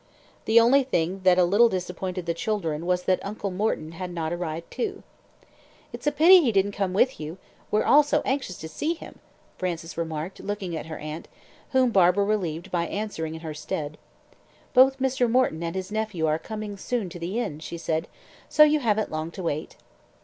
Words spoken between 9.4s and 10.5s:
Frances remarked,